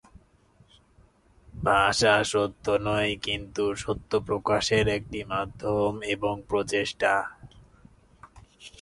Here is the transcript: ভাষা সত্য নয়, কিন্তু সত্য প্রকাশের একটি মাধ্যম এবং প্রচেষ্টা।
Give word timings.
ভাষা 1.63 2.13
সত্য 2.23 2.65
নয়, 2.87 3.11
কিন্তু 3.25 3.63
সত্য 3.75 4.11
প্রকাশের 4.27 4.85
একটি 4.97 5.19
মাধ্যম 5.23 5.91
এবং 6.15 6.33
প্রচেষ্টা। 6.49 7.13